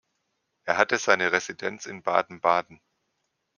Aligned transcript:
Er 0.63 0.77
hatte 0.77 0.97
seine 0.97 1.31
Residenz 1.31 1.85
in 1.85 2.01
Baden-Baden. 2.01 2.81